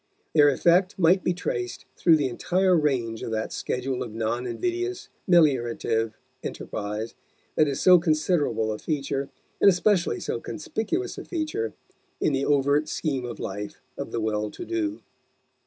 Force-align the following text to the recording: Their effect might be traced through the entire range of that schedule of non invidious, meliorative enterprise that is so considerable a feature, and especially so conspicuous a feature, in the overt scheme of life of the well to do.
Their 0.33 0.49
effect 0.49 0.97
might 0.97 1.23
be 1.23 1.31
traced 1.31 1.85
through 1.95 2.15
the 2.15 2.27
entire 2.27 2.75
range 2.75 3.21
of 3.21 3.29
that 3.33 3.53
schedule 3.53 4.01
of 4.01 4.15
non 4.15 4.47
invidious, 4.47 5.09
meliorative 5.27 6.17
enterprise 6.41 7.13
that 7.53 7.67
is 7.67 7.79
so 7.81 7.99
considerable 7.99 8.71
a 8.71 8.79
feature, 8.79 9.29
and 9.61 9.69
especially 9.69 10.19
so 10.19 10.39
conspicuous 10.39 11.19
a 11.19 11.23
feature, 11.23 11.73
in 12.19 12.33
the 12.33 12.45
overt 12.45 12.89
scheme 12.89 13.25
of 13.25 13.39
life 13.39 13.79
of 13.95 14.11
the 14.11 14.19
well 14.19 14.49
to 14.49 14.65
do. 14.65 15.01